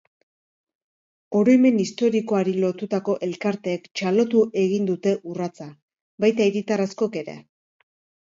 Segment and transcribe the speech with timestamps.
[1.39, 5.67] Oroimen historikoari lotutako elkarteek txalotu egin dute urratsa,
[6.25, 7.37] baita hiritar askok ere.